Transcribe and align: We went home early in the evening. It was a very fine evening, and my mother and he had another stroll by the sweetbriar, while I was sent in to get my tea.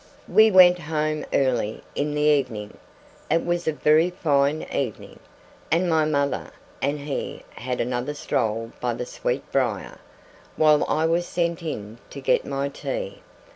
We 0.27 0.49
went 0.49 0.79
home 0.79 1.25
early 1.31 1.83
in 1.93 2.15
the 2.15 2.23
evening. 2.23 2.77
It 3.29 3.45
was 3.45 3.67
a 3.67 3.71
very 3.71 4.09
fine 4.09 4.63
evening, 4.73 5.19
and 5.71 5.87
my 5.87 6.05
mother 6.05 6.49
and 6.81 7.01
he 7.01 7.43
had 7.51 7.79
another 7.79 8.15
stroll 8.15 8.71
by 8.81 8.95
the 8.95 9.05
sweetbriar, 9.05 9.99
while 10.55 10.83
I 10.85 11.05
was 11.05 11.27
sent 11.27 11.61
in 11.61 11.99
to 12.09 12.19
get 12.19 12.45
my 12.47 12.69
tea. 12.69 13.21